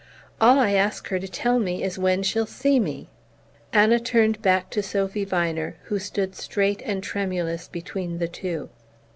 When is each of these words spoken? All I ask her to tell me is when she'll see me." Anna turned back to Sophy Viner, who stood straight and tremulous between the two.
All 0.41 0.57
I 0.57 0.71
ask 0.71 1.09
her 1.09 1.19
to 1.19 1.27
tell 1.27 1.59
me 1.59 1.83
is 1.83 1.99
when 1.99 2.23
she'll 2.23 2.47
see 2.47 2.79
me." 2.79 3.07
Anna 3.71 3.99
turned 3.99 4.41
back 4.41 4.71
to 4.71 4.81
Sophy 4.81 5.25
Viner, 5.25 5.75
who 5.83 5.99
stood 5.99 6.33
straight 6.33 6.81
and 6.85 7.03
tremulous 7.03 7.67
between 7.67 8.17
the 8.17 8.27
two. 8.27 8.69